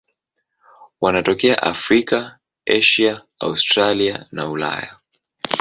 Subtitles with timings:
[1.01, 4.99] Wanatokea Afrika, Asia, Australia na Ulaya.